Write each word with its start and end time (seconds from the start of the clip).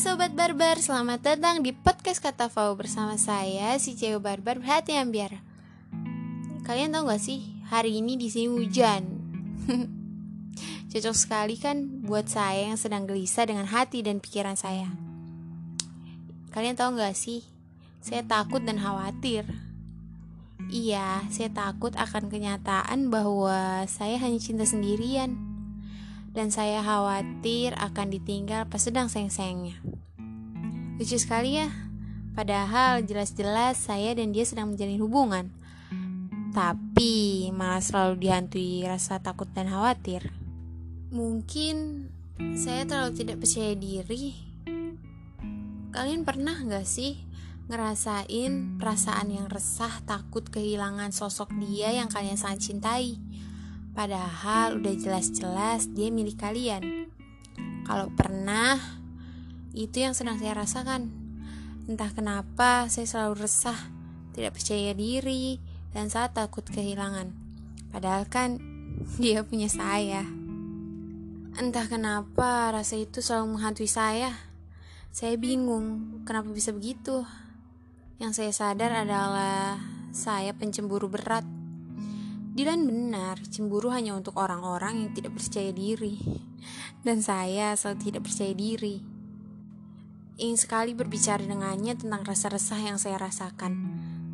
Sobat 0.00 0.32
Barbar, 0.32 0.80
selamat 0.80 1.20
datang 1.20 1.60
di 1.60 1.76
podcast 1.76 2.24
Kata 2.24 2.48
Fau 2.48 2.72
bersama 2.72 3.20
saya 3.20 3.76
si 3.76 3.92
cewek 4.00 4.24
barbar 4.24 4.56
hati 4.64 4.96
ambiar. 4.96 5.44
Kalian 6.64 6.96
tahu 6.96 7.12
gak 7.12 7.20
sih, 7.20 7.60
hari 7.68 8.00
ini 8.00 8.16
di 8.16 8.32
sini 8.32 8.48
hujan. 8.48 9.04
Cocok 10.88 11.12
sekali 11.12 11.60
kan 11.60 12.00
buat 12.00 12.32
saya 12.32 12.72
yang 12.72 12.80
sedang 12.80 13.04
gelisah 13.04 13.44
dengan 13.44 13.68
hati 13.68 14.00
dan 14.00 14.24
pikiran 14.24 14.56
saya. 14.56 14.88
Kalian 16.48 16.80
tahu 16.80 16.96
gak 16.96 17.12
sih, 17.12 17.44
saya 18.00 18.24
takut 18.24 18.64
dan 18.64 18.80
khawatir. 18.80 19.44
Iya, 20.72 21.28
saya 21.28 21.52
takut 21.52 21.92
akan 21.92 22.32
kenyataan 22.32 23.12
bahwa 23.12 23.84
saya 23.84 24.16
hanya 24.16 24.40
cinta 24.40 24.64
sendirian 24.64 25.49
dan 26.30 26.54
saya 26.54 26.82
khawatir 26.82 27.74
akan 27.74 28.06
ditinggal 28.14 28.66
pas 28.70 28.82
sedang 28.82 29.10
sayang-sayangnya. 29.10 29.82
Lucu 31.00 31.16
sekali 31.18 31.58
ya, 31.58 31.68
padahal 32.38 33.02
jelas-jelas 33.02 33.80
saya 33.80 34.14
dan 34.14 34.30
dia 34.30 34.46
sedang 34.46 34.70
menjalin 34.70 35.00
hubungan. 35.02 35.46
Tapi 36.50 37.48
malah 37.54 37.82
selalu 37.82 38.26
dihantui 38.26 38.82
rasa 38.82 39.22
takut 39.22 39.46
dan 39.54 39.70
khawatir. 39.70 40.34
Mungkin 41.10 42.06
saya 42.58 42.86
terlalu 42.86 43.22
tidak 43.22 43.42
percaya 43.42 43.74
diri. 43.74 44.34
Kalian 45.90 46.22
pernah 46.22 46.54
gak 46.62 46.86
sih 46.86 47.18
ngerasain 47.70 48.82
perasaan 48.82 49.30
yang 49.30 49.46
resah, 49.46 50.02
takut 50.02 50.42
kehilangan 50.42 51.14
sosok 51.14 51.54
dia 51.62 51.94
yang 51.94 52.10
kalian 52.10 52.34
sangat 52.34 52.66
cintai? 52.66 53.18
Padahal 54.00 54.80
udah 54.80 54.96
jelas-jelas 54.96 55.92
dia 55.92 56.08
milik 56.08 56.40
kalian. 56.40 57.12
Kalau 57.84 58.08
pernah, 58.08 58.80
itu 59.76 60.00
yang 60.00 60.16
sedang 60.16 60.40
saya 60.40 60.56
rasakan. 60.56 61.12
Entah 61.84 62.08
kenapa 62.16 62.88
saya 62.88 63.04
selalu 63.04 63.44
resah, 63.44 63.76
tidak 64.32 64.56
percaya 64.56 64.96
diri, 64.96 65.60
dan 65.92 66.08
saat 66.08 66.32
takut 66.32 66.64
kehilangan. 66.64 67.28
Padahal 67.92 68.24
kan 68.24 68.56
dia 69.20 69.44
punya 69.44 69.68
saya. 69.68 70.24
Entah 71.60 71.84
kenapa 71.84 72.72
rasa 72.72 72.96
itu 72.96 73.20
selalu 73.20 73.60
menghantui 73.60 73.84
saya. 73.84 74.32
Saya 75.12 75.36
bingung 75.36 76.24
kenapa 76.24 76.48
bisa 76.48 76.72
begitu. 76.72 77.28
Yang 78.16 78.40
saya 78.40 78.52
sadar 78.56 79.04
adalah 79.04 79.76
saya 80.16 80.56
pencemburu 80.56 81.12
berat. 81.12 81.59
Dilan 82.60 82.84
benar, 82.84 83.40
cemburu 83.48 83.88
hanya 83.88 84.12
untuk 84.12 84.36
orang-orang 84.36 85.00
yang 85.00 85.10
tidak 85.16 85.32
percaya 85.32 85.72
diri. 85.72 86.20
Dan 87.00 87.24
saya 87.24 87.72
selalu 87.72 88.04
tidak 88.04 88.28
percaya 88.28 88.52
diri. 88.52 89.00
Ingin 90.36 90.60
sekali 90.60 90.92
berbicara 90.92 91.40
dengannya 91.40 91.96
tentang 91.96 92.20
rasa 92.20 92.52
resah 92.52 92.76
yang 92.76 93.00
saya 93.00 93.16
rasakan. 93.16 93.72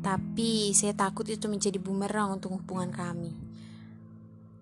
Tapi 0.00 0.72
saya 0.72 0.96
takut 0.96 1.28
itu 1.28 1.52
menjadi 1.52 1.76
bumerang 1.76 2.40
untuk 2.40 2.56
hubungan 2.56 2.88
kami. 2.96 3.36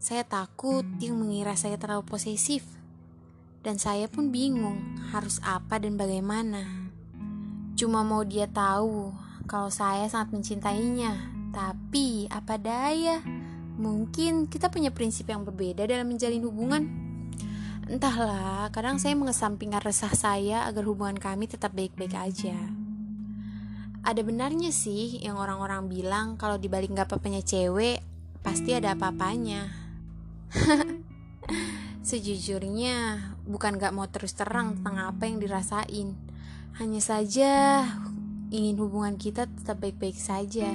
Saya 0.00 0.24
takut 0.24 0.88
dia 0.96 1.12
mengira 1.12 1.52
saya 1.52 1.76
terlalu 1.76 2.08
posesif. 2.08 2.64
Dan 3.60 3.76
saya 3.76 4.08
pun 4.08 4.32
bingung 4.32 4.96
harus 5.12 5.36
apa 5.44 5.76
dan 5.76 6.00
bagaimana. 6.00 6.64
Cuma 7.76 8.08
mau 8.08 8.24
dia 8.24 8.48
tahu 8.48 9.12
kalau 9.44 9.68
saya 9.68 10.08
sangat 10.08 10.32
mencintainya. 10.32 11.12
Tapi 11.52 12.24
apa 12.32 12.56
daya? 12.56 13.39
Mungkin 13.80 14.52
kita 14.52 14.68
punya 14.68 14.92
prinsip 14.92 15.32
yang 15.32 15.40
berbeda 15.40 15.88
dalam 15.88 16.12
menjalin 16.12 16.44
hubungan. 16.44 16.84
Entahlah, 17.88 18.68
kadang 18.76 19.00
saya 19.00 19.16
mengesampingkan 19.16 19.80
resah 19.80 20.12
saya 20.12 20.68
agar 20.68 20.84
hubungan 20.84 21.16
kami 21.16 21.48
tetap 21.48 21.72
baik-baik 21.72 22.12
aja. 22.12 22.54
Ada 24.04 24.20
benarnya 24.20 24.68
sih 24.68 25.16
yang 25.24 25.40
orang-orang 25.40 25.88
bilang 25.88 26.36
kalau 26.36 26.60
dibalik 26.60 26.92
gak 26.92 27.08
apa-apanya 27.08 27.40
cewek, 27.40 28.04
pasti 28.44 28.76
ada 28.76 28.92
apa-apanya. 28.92 29.72
Sejujurnya, 32.08 33.16
bukan 33.48 33.80
gak 33.80 33.96
mau 33.96 34.04
terus 34.12 34.36
terang 34.36 34.76
tentang 34.76 35.08
apa 35.08 35.24
yang 35.24 35.40
dirasain. 35.40 36.20
Hanya 36.76 37.00
saja 37.00 37.84
ingin 38.52 38.76
hubungan 38.76 39.16
kita 39.16 39.48
tetap 39.48 39.80
baik-baik 39.80 40.20
saja. 40.20 40.68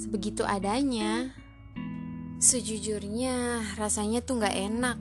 Sebegitu 0.00 0.40
adanya. 0.48 1.41
Sejujurnya 2.42 3.62
rasanya 3.78 4.18
tuh 4.18 4.42
gak 4.42 4.50
enak. 4.50 4.98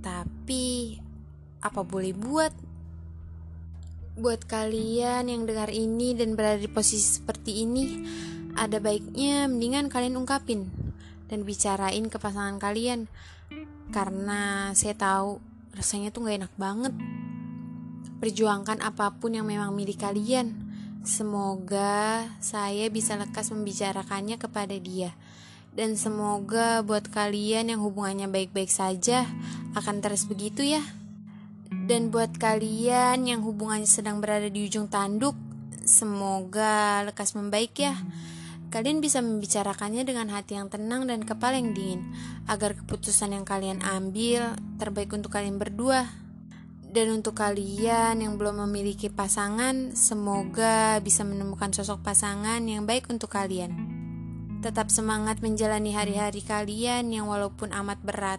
Tapi 0.00 0.96
apa 1.60 1.84
boleh 1.84 2.16
buat? 2.16 2.56
Buat 4.16 4.48
kalian 4.48 5.28
yang 5.28 5.44
dengar 5.44 5.68
ini 5.68 6.16
dan 6.16 6.32
berada 6.32 6.56
di 6.60 6.68
posisi 6.68 7.16
seperti 7.16 7.64
ini 7.64 7.84
Ada 8.52 8.76
baiknya 8.76 9.48
mendingan 9.48 9.88
kalian 9.88 10.20
ungkapin 10.20 10.68
Dan 11.24 11.44
bicarain 11.44 12.08
ke 12.08 12.16
pasangan 12.16 12.56
kalian. 12.56 13.12
Karena 13.92 14.72
saya 14.72 14.96
tahu 14.96 15.36
rasanya 15.76 16.16
tuh 16.16 16.32
gak 16.32 16.48
enak 16.48 16.54
banget. 16.56 16.96
Perjuangkan 18.24 18.80
apa 18.80 19.20
pun 19.20 19.36
yang 19.36 19.44
memang 19.44 19.76
milik 19.76 20.00
kalian. 20.00 20.56
Semoga 21.04 22.24
saya 22.40 22.88
bisa 22.88 23.20
lekas 23.20 23.52
membicarakannya 23.52 24.40
kepada 24.40 24.80
dia 24.80 25.12
dan 25.72 25.96
semoga 25.96 26.84
buat 26.84 27.08
kalian 27.08 27.72
yang 27.72 27.80
hubungannya 27.80 28.28
baik-baik 28.28 28.68
saja 28.68 29.24
akan 29.72 30.04
terus 30.04 30.28
begitu 30.28 30.60
ya. 30.64 30.84
Dan 31.72 32.12
buat 32.12 32.36
kalian 32.36 33.24
yang 33.24 33.40
hubungannya 33.40 33.88
sedang 33.88 34.20
berada 34.20 34.52
di 34.52 34.68
ujung 34.68 34.92
tanduk, 34.92 35.32
semoga 35.88 37.00
lekas 37.08 37.32
membaik 37.32 37.72
ya. 37.80 37.96
Kalian 38.72 39.04
bisa 39.04 39.20
membicarakannya 39.20 40.04
dengan 40.04 40.32
hati 40.32 40.56
yang 40.56 40.72
tenang 40.72 41.04
dan 41.04 41.24
kepala 41.24 41.60
yang 41.60 41.76
dingin, 41.76 42.08
agar 42.48 42.72
keputusan 42.76 43.36
yang 43.36 43.44
kalian 43.44 43.84
ambil 43.84 44.56
terbaik 44.80 45.12
untuk 45.12 45.32
kalian 45.32 45.56
berdua. 45.60 46.08
Dan 46.92 47.08
untuk 47.20 47.40
kalian 47.40 48.20
yang 48.20 48.36
belum 48.36 48.68
memiliki 48.68 49.08
pasangan, 49.08 49.96
semoga 49.96 51.00
bisa 51.00 51.24
menemukan 51.24 51.72
sosok 51.72 52.04
pasangan 52.04 52.60
yang 52.64 52.84
baik 52.84 53.08
untuk 53.08 53.32
kalian. 53.32 54.01
Tetap 54.62 54.94
semangat 54.94 55.42
menjalani 55.42 55.90
hari-hari 55.90 56.38
kalian 56.38 57.10
yang 57.10 57.26
walaupun 57.26 57.74
amat 57.74 57.98
berat. 58.06 58.38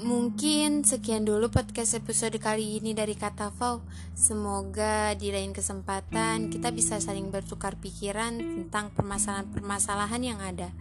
Mungkin 0.00 0.80
sekian 0.80 1.28
dulu 1.28 1.52
podcast 1.52 1.92
episode 1.92 2.40
kali 2.40 2.80
ini 2.80 2.96
dari 2.96 3.12
Kata 3.12 3.52
Fau. 3.52 3.84
Semoga 4.16 5.12
di 5.12 5.28
lain 5.28 5.52
kesempatan 5.52 6.48
kita 6.48 6.72
bisa 6.72 6.96
saling 7.04 7.28
bertukar 7.28 7.76
pikiran 7.76 8.32
tentang 8.40 8.96
permasalahan-permasalahan 8.96 10.24
yang 10.24 10.40
ada. 10.40 10.72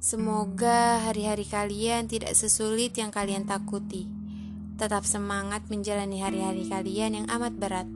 Semoga 0.00 1.04
hari-hari 1.04 1.44
kalian 1.44 2.08
tidak 2.08 2.32
sesulit 2.32 2.96
yang 2.96 3.12
kalian 3.12 3.44
takuti. 3.44 4.08
Tetap 4.80 5.04
semangat 5.04 5.68
menjalani 5.68 6.24
hari-hari 6.24 6.64
kalian 6.72 7.20
yang 7.20 7.26
amat 7.36 7.52
berat. 7.52 7.88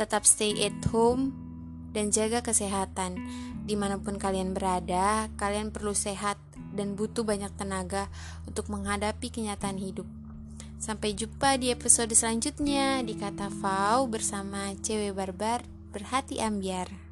Tetap 0.00 0.24
stay 0.24 0.56
at 0.64 0.80
home 0.88 1.49
dan 1.90 2.14
jaga 2.14 2.42
kesehatan. 2.42 3.18
Di 3.66 3.74
mana 3.78 3.98
pun 3.98 4.18
kalian 4.18 4.54
berada, 4.54 5.30
kalian 5.38 5.74
perlu 5.74 5.94
sehat 5.94 6.38
dan 6.74 6.94
butuh 6.94 7.26
banyak 7.26 7.50
tenaga 7.58 8.06
untuk 8.46 8.70
menghadapi 8.70 9.30
kenyataan 9.30 9.78
hidup. 9.78 10.06
Sampai 10.80 11.12
jumpa 11.12 11.60
di 11.60 11.68
episode 11.68 12.14
selanjutnya 12.16 13.04
di 13.04 13.12
Kata 13.12 13.52
Fau 13.52 14.08
bersama 14.08 14.72
Cewek 14.80 15.12
Barbar 15.12 15.60
Berhati 15.92 16.40
Ambiar. 16.40 17.09